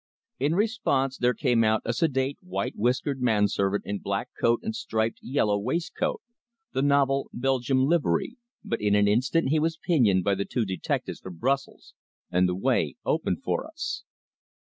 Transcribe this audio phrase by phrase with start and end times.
[0.39, 4.75] In response there came out a sedate, white whiskered man servant in black coat and
[4.75, 6.23] striped yellow waistcoat,
[6.73, 11.19] the novel Belgium livery, but in an instant he was pinioned by the two detectives
[11.19, 11.93] from Brussels,
[12.31, 14.01] and the way opened for us.